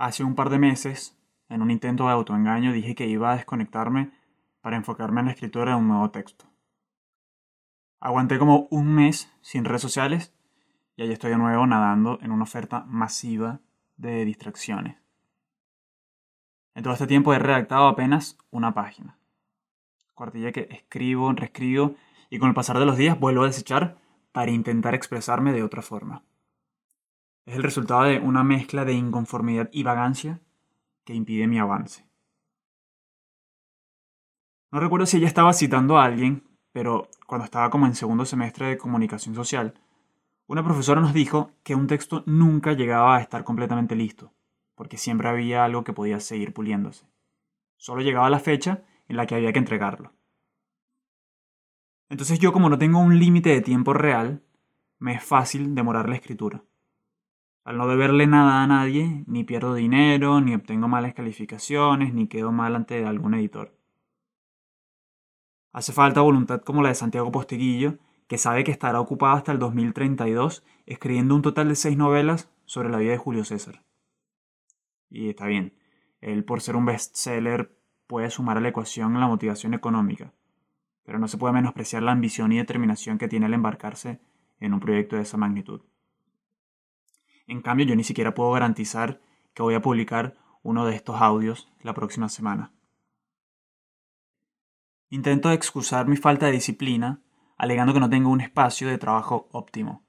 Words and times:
Hace 0.00 0.24
un 0.24 0.34
par 0.34 0.48
de 0.48 0.58
meses, 0.58 1.14
en 1.50 1.60
un 1.60 1.70
intento 1.70 2.06
de 2.06 2.12
autoengaño, 2.12 2.72
dije 2.72 2.94
que 2.94 3.06
iba 3.06 3.32
a 3.32 3.36
desconectarme 3.36 4.10
para 4.62 4.76
enfocarme 4.76 5.20
en 5.20 5.26
la 5.26 5.32
escritura 5.32 5.72
de 5.72 5.76
un 5.76 5.88
nuevo 5.88 6.10
texto. 6.10 6.46
Aguanté 8.00 8.38
como 8.38 8.66
un 8.70 8.94
mes 8.94 9.30
sin 9.42 9.66
redes 9.66 9.82
sociales 9.82 10.32
y 10.96 11.02
ahí 11.02 11.12
estoy 11.12 11.32
de 11.32 11.36
nuevo 11.36 11.66
nadando 11.66 12.18
en 12.22 12.32
una 12.32 12.44
oferta 12.44 12.82
masiva 12.88 13.60
de 13.98 14.24
distracciones. 14.24 14.96
En 16.74 16.82
todo 16.82 16.94
este 16.94 17.06
tiempo 17.06 17.34
he 17.34 17.38
redactado 17.38 17.86
apenas 17.86 18.38
una 18.50 18.72
página. 18.72 19.18
Cuartilla 20.14 20.50
que 20.50 20.66
escribo, 20.70 21.30
reescribo 21.34 21.94
y 22.30 22.38
con 22.38 22.48
el 22.48 22.54
pasar 22.54 22.78
de 22.78 22.86
los 22.86 22.96
días 22.96 23.20
vuelvo 23.20 23.42
a 23.42 23.48
desechar 23.48 23.98
para 24.32 24.50
intentar 24.50 24.94
expresarme 24.94 25.52
de 25.52 25.62
otra 25.62 25.82
forma. 25.82 26.24
Es 27.46 27.56
el 27.56 27.62
resultado 27.62 28.02
de 28.02 28.18
una 28.18 28.44
mezcla 28.44 28.84
de 28.84 28.92
inconformidad 28.92 29.68
y 29.72 29.82
vagancia 29.82 30.40
que 31.04 31.14
impide 31.14 31.46
mi 31.46 31.58
avance. 31.58 32.06
No 34.70 34.78
recuerdo 34.78 35.06
si 35.06 35.16
ella 35.16 35.26
estaba 35.26 35.52
citando 35.52 35.98
a 35.98 36.04
alguien, 36.04 36.44
pero 36.72 37.08
cuando 37.26 37.44
estaba 37.44 37.70
como 37.70 37.86
en 37.86 37.94
segundo 37.94 38.24
semestre 38.24 38.66
de 38.66 38.78
comunicación 38.78 39.34
social, 39.34 39.74
una 40.46 40.64
profesora 40.64 41.00
nos 41.00 41.14
dijo 41.14 41.52
que 41.62 41.74
un 41.74 41.86
texto 41.86 42.22
nunca 42.26 42.72
llegaba 42.72 43.16
a 43.16 43.20
estar 43.20 43.44
completamente 43.44 43.96
listo, 43.96 44.32
porque 44.74 44.96
siempre 44.96 45.28
había 45.28 45.64
algo 45.64 45.84
que 45.84 45.92
podía 45.92 46.20
seguir 46.20 46.52
puliéndose. 46.52 47.06
Solo 47.76 48.02
llegaba 48.02 48.30
la 48.30 48.38
fecha 48.38 48.84
en 49.08 49.16
la 49.16 49.26
que 49.26 49.34
había 49.34 49.52
que 49.52 49.58
entregarlo. 49.58 50.12
Entonces 52.08 52.38
yo 52.38 52.52
como 52.52 52.68
no 52.68 52.78
tengo 52.78 52.98
un 52.98 53.18
límite 53.18 53.50
de 53.50 53.60
tiempo 53.60 53.94
real, 53.94 54.42
me 54.98 55.14
es 55.14 55.24
fácil 55.24 55.74
demorar 55.74 56.08
la 56.08 56.16
escritura. 56.16 56.62
Al 57.64 57.76
no 57.76 57.86
deberle 57.86 58.26
nada 58.26 58.62
a 58.62 58.66
nadie, 58.66 59.24
ni 59.26 59.44
pierdo 59.44 59.74
dinero, 59.74 60.40
ni 60.40 60.54
obtengo 60.54 60.88
malas 60.88 61.14
calificaciones, 61.14 62.14
ni 62.14 62.26
quedo 62.26 62.52
mal 62.52 62.74
ante 62.74 63.04
algún 63.04 63.34
editor. 63.34 63.76
Hace 65.72 65.92
falta 65.92 66.22
voluntad 66.22 66.62
como 66.62 66.82
la 66.82 66.88
de 66.88 66.94
Santiago 66.94 67.30
Posteguillo, 67.30 67.98
que 68.26 68.38
sabe 68.38 68.64
que 68.64 68.70
estará 68.70 69.00
ocupado 69.00 69.36
hasta 69.36 69.52
el 69.52 69.58
2032 69.58 70.64
escribiendo 70.86 71.34
un 71.34 71.42
total 71.42 71.68
de 71.68 71.74
seis 71.74 71.96
novelas 71.96 72.50
sobre 72.64 72.88
la 72.88 72.98
vida 72.98 73.12
de 73.12 73.18
Julio 73.18 73.44
César. 73.44 73.84
Y 75.08 75.28
está 75.28 75.46
bien, 75.46 75.74
él 76.20 76.44
por 76.44 76.60
ser 76.60 76.76
un 76.76 76.86
bestseller 76.86 77.76
puede 78.06 78.30
sumar 78.30 78.56
a 78.56 78.60
la 78.60 78.68
ecuación 78.68 79.18
la 79.18 79.26
motivación 79.26 79.74
económica, 79.74 80.32
pero 81.04 81.18
no 81.18 81.28
se 81.28 81.38
puede 81.38 81.54
menospreciar 81.54 82.02
la 82.02 82.12
ambición 82.12 82.52
y 82.52 82.58
determinación 82.58 83.18
que 83.18 83.28
tiene 83.28 83.46
al 83.46 83.54
embarcarse 83.54 84.20
en 84.60 84.74
un 84.74 84.80
proyecto 84.80 85.16
de 85.16 85.22
esa 85.22 85.36
magnitud. 85.36 85.82
En 87.50 87.62
cambio, 87.62 87.84
yo 87.84 87.96
ni 87.96 88.04
siquiera 88.04 88.32
puedo 88.32 88.52
garantizar 88.52 89.20
que 89.54 89.64
voy 89.64 89.74
a 89.74 89.82
publicar 89.82 90.36
uno 90.62 90.86
de 90.86 90.94
estos 90.94 91.20
audios 91.20 91.68
la 91.82 91.94
próxima 91.94 92.28
semana. 92.28 92.70
Intento 95.08 95.50
excusar 95.50 96.06
mi 96.06 96.16
falta 96.16 96.46
de 96.46 96.52
disciplina 96.52 97.18
alegando 97.56 97.92
que 97.92 97.98
no 97.98 98.08
tengo 98.08 98.30
un 98.30 98.40
espacio 98.40 98.86
de 98.86 98.98
trabajo 98.98 99.48
óptimo, 99.50 100.04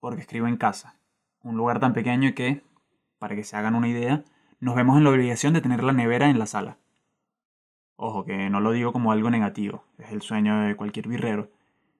porque 0.00 0.22
escribo 0.22 0.46
en 0.46 0.56
casa, 0.56 0.96
un 1.42 1.58
lugar 1.58 1.78
tan 1.78 1.92
pequeño 1.92 2.34
que, 2.34 2.64
para 3.18 3.36
que 3.36 3.44
se 3.44 3.54
hagan 3.54 3.74
una 3.74 3.88
idea, 3.88 4.24
nos 4.58 4.74
vemos 4.74 4.96
en 4.96 5.04
la 5.04 5.10
obligación 5.10 5.52
de 5.52 5.60
tener 5.60 5.84
la 5.84 5.92
nevera 5.92 6.30
en 6.30 6.38
la 6.38 6.46
sala. 6.46 6.78
Ojo, 7.96 8.24
que 8.24 8.48
no 8.48 8.60
lo 8.60 8.72
digo 8.72 8.94
como 8.94 9.12
algo 9.12 9.28
negativo, 9.28 9.84
es 9.98 10.10
el 10.10 10.22
sueño 10.22 10.62
de 10.62 10.74
cualquier 10.74 11.06
birrero, 11.06 11.50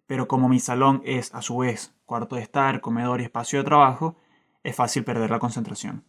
pero 0.07 0.27
como 0.29 0.49
mi 0.49 0.61
salón 0.61 1.03
es 1.05 1.35
a 1.35 1.43
su 1.43 1.59
vez 1.59 1.95
cuarto 2.07 2.37
de 2.37 2.43
estar, 2.43 2.81
comedor 2.81 3.21
y 3.21 3.25
espacio 3.25 3.59
de 3.59 3.67
trabajo, 3.67 4.17
es 4.63 4.77
fácil 4.77 5.05
perder 5.05 5.31
la 5.31 5.39
concentración. 5.39 6.05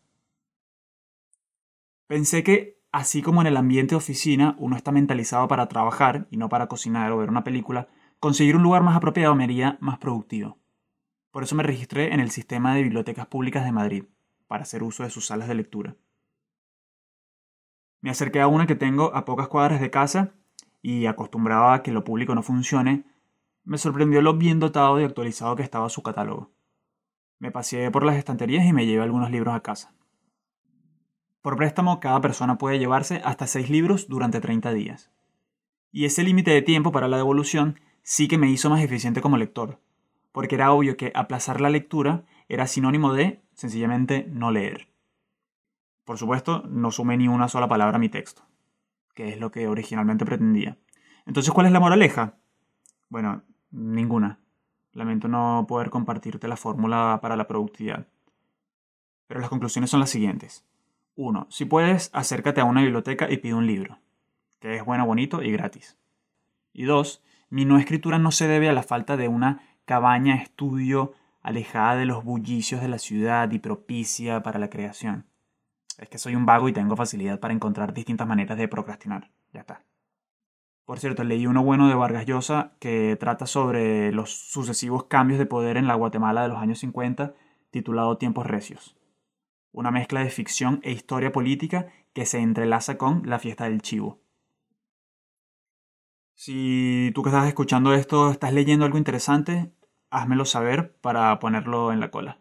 Pensé 2.08 2.44
que, 2.44 2.82
así 2.92 3.22
como 3.22 3.42
en 3.42 3.48
el 3.48 3.58
ambiente 3.58 3.92
de 3.92 3.98
oficina 3.98 4.56
uno 4.60 4.76
está 4.76 4.92
mentalizado 4.92 5.48
para 5.48 5.68
trabajar 5.68 6.28
y 6.30 6.38
no 6.38 6.50
para 6.50 6.68
cocinar 6.68 7.12
o 7.12 7.18
ver 7.18 7.30
una 7.30 7.44
película, 7.44 7.88
conseguir 8.20 8.56
un 8.56 8.64
lugar 8.64 8.84
más 8.84 8.96
apropiado 8.96 9.36
me 9.36 9.44
haría 9.44 9.78
más 9.82 9.98
productivo. 9.98 10.60
Por 11.32 11.44
eso 11.44 11.56
me 11.56 11.64
registré 11.64 12.14
en 12.14 12.20
el 12.20 12.30
sistema 12.30 12.76
de 12.76 12.84
bibliotecas 12.84 13.26
públicas 13.26 13.66
de 13.66 13.72
Madrid, 13.72 14.06
para 14.48 14.64
hacer 14.64 14.84
uso 14.84 15.04
de 15.04 15.10
sus 15.10 15.26
salas 15.26 15.48
de 15.48 15.56
lectura. 15.56 15.96
Me 18.02 18.12
acerqué 18.12 18.40
a 18.40 18.48
una 18.48 18.68
que 18.68 18.76
tengo 18.76 19.16
a 19.16 19.26
pocas 19.26 19.48
cuadras 19.48 19.82
de 19.82 19.90
casa 19.90 20.36
y 20.82 21.08
acostumbrado 21.08 21.70
a 21.70 21.82
que 21.82 21.92
lo 21.92 22.04
público 22.04 22.36
no 22.36 22.44
funcione, 22.44 23.06
me 23.64 23.80
sorprendió 23.80 24.22
lo 24.22 24.36
bien 24.36 24.60
dotado 24.60 25.00
y 25.02 25.06
actualizado 25.06 25.56
que 25.56 25.64
estaba 25.64 25.90
su 25.90 26.04
catálogo. 26.04 26.53
Me 27.44 27.52
paseé 27.52 27.92
por 27.92 28.06
las 28.06 28.16
estanterías 28.16 28.66
y 28.66 28.72
me 28.72 28.86
llevé 28.86 29.04
algunos 29.04 29.30
libros 29.30 29.54
a 29.54 29.60
casa. 29.60 29.94
Por 31.42 31.58
préstamo, 31.58 32.00
cada 32.00 32.22
persona 32.22 32.58
puede 32.58 32.80
llevarse 32.80 33.22
hasta 33.26 33.48
6 33.48 33.70
libros 33.70 34.08
durante 34.08 34.40
30 34.40 34.72
días. 34.72 35.12
Y 35.92 36.06
ese 36.06 36.24
límite 36.24 36.52
de 36.52 36.62
tiempo 36.62 36.94
para 36.94 37.10
la 37.10 37.18
devolución 37.18 37.82
sí 38.02 38.30
que 38.30 38.38
me 38.38 38.50
hizo 38.50 38.70
más 38.70 38.82
eficiente 38.82 39.20
como 39.20 39.36
lector, 39.36 39.82
porque 40.32 40.56
era 40.56 40.72
obvio 40.72 40.96
que 40.96 41.12
aplazar 41.16 41.60
la 41.60 41.70
lectura 41.70 42.24
era 42.48 42.66
sinónimo 42.66 43.14
de, 43.14 43.44
sencillamente, 43.56 44.26
no 44.30 44.50
leer. 44.50 44.88
Por 46.06 46.18
supuesto, 46.18 46.64
no 46.70 46.92
sumé 46.92 47.18
ni 47.18 47.28
una 47.28 47.50
sola 47.50 47.68
palabra 47.68 47.98
a 47.98 48.00
mi 48.00 48.08
texto, 48.08 48.44
que 49.16 49.28
es 49.28 49.38
lo 49.38 49.52
que 49.52 49.68
originalmente 49.68 50.26
pretendía. 50.26 50.78
Entonces, 51.26 51.54
¿cuál 51.54 51.66
es 51.66 51.74
la 51.74 51.82
moraleja? 51.82 52.38
Bueno, 53.10 53.44
ninguna. 53.70 54.40
Lamento 54.94 55.28
no 55.28 55.66
poder 55.68 55.90
compartirte 55.90 56.48
la 56.48 56.58
fórmula 56.58 57.20
para 57.22 57.36
la 57.36 57.48
productividad. 57.48 58.08
Pero 59.28 59.40
las 59.40 59.50
conclusiones 59.50 59.90
son 59.90 60.00
las 60.00 60.10
siguientes. 60.10 60.66
1. 61.16 61.48
Si 61.50 61.66
puedes, 61.66 62.10
acércate 62.14 62.62
a 62.62 62.66
una 62.66 62.82
biblioteca 62.82 63.30
y 63.32 63.38
pide 63.38 63.54
un 63.54 63.68
libro, 63.68 64.00
que 64.60 64.76
es 64.76 64.86
bueno, 64.86 65.06
bonito 65.06 65.42
y 65.42 65.52
gratis. 65.52 65.98
Y 66.72 66.84
2. 66.86 67.24
Mi 67.50 67.66
no 67.66 67.78
escritura 67.78 68.18
no 68.18 68.32
se 68.32 68.48
debe 68.48 68.70
a 68.70 68.74
la 68.74 68.84
falta 68.84 69.18
de 69.18 69.28
una 69.28 69.62
cabaña 69.86 70.36
estudio 70.36 71.14
alejada 71.42 71.96
de 71.96 72.06
los 72.06 72.24
bullicios 72.24 72.82
de 72.82 72.88
la 72.88 72.98
ciudad 72.98 73.52
y 73.52 73.60
propicia 73.60 74.42
para 74.42 74.60
la 74.60 74.70
creación. 74.70 75.26
Es 75.98 76.10
que 76.10 76.18
soy 76.18 76.36
un 76.36 76.46
vago 76.46 76.70
y 76.70 76.74
tengo 76.74 76.96
facilidad 76.96 77.40
para 77.40 77.54
encontrar 77.54 77.94
distintas 77.94 78.28
maneras 78.28 78.58
de 78.58 78.68
procrastinar. 78.68 79.30
Ya 79.52 79.62
está. 79.62 79.84
Por 80.94 81.00
cierto, 81.00 81.24
leí 81.24 81.48
uno 81.48 81.64
bueno 81.64 81.88
de 81.88 81.96
Vargas 81.96 82.28
Llosa 82.28 82.74
que 82.80 83.18
trata 83.20 83.48
sobre 83.48 84.12
los 84.12 84.32
sucesivos 84.32 85.06
cambios 85.06 85.40
de 85.40 85.48
poder 85.48 85.76
en 85.78 85.88
la 85.88 85.96
Guatemala 85.96 86.44
de 86.44 86.50
los 86.50 86.60
años 86.60 86.78
50, 86.78 87.34
titulado 87.72 88.20
Tiempos 88.20 88.46
Recios. 88.46 88.96
Una 89.72 89.90
mezcla 89.90 90.20
de 90.20 90.30
ficción 90.30 90.82
e 90.84 90.92
historia 90.92 91.32
política 91.32 91.88
que 92.14 92.28
se 92.28 92.38
entrelaza 92.38 93.00
con 93.00 93.28
la 93.28 93.40
fiesta 93.40 93.64
del 93.64 93.82
chivo. 93.82 94.22
Si 96.36 97.12
tú 97.16 97.24
que 97.24 97.30
estás 97.30 97.48
escuchando 97.48 97.96
esto 97.96 98.30
estás 98.30 98.54
leyendo 98.54 98.86
algo 98.86 99.00
interesante, 99.00 99.74
házmelo 100.12 100.46
saber 100.46 100.96
para 100.98 101.40
ponerlo 101.40 101.92
en 101.92 102.02
la 102.02 102.12
cola. 102.12 102.38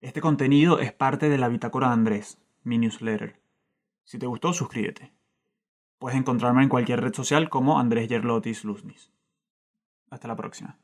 Este 0.00 0.22
contenido 0.22 0.78
es 0.78 0.94
parte 0.94 1.28
de 1.28 1.36
la 1.36 1.48
bitácora 1.48 1.88
de 1.88 1.92
Andrés, 1.92 2.40
mi 2.62 2.78
newsletter. 2.78 3.38
Si 4.04 4.18
te 4.18 4.24
gustó, 4.24 4.54
suscríbete. 4.54 5.13
Puedes 5.98 6.18
encontrarme 6.18 6.62
en 6.62 6.68
cualquier 6.68 7.00
red 7.00 7.14
social 7.14 7.48
como 7.48 7.78
Andrés 7.78 8.08
Yerlotis 8.08 8.64
Luznis. 8.64 9.12
Hasta 10.10 10.28
la 10.28 10.36
próxima. 10.36 10.78